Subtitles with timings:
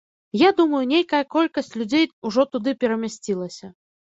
[0.41, 3.75] Я думаю, нейкая колькасць людзей ужо туды перамясцілася.